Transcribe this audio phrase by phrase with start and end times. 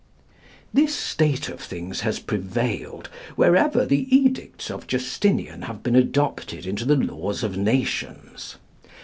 [0.73, 6.85] This state of things has prevailed wherever the edicts of Justinian have been adopted into
[6.85, 8.55] the laws of nations.